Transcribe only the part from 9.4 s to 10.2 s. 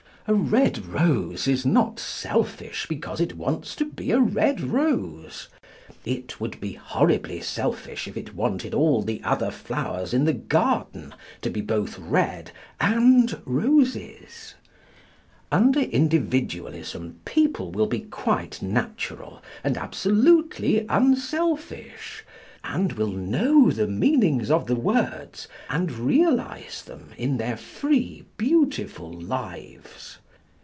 flowers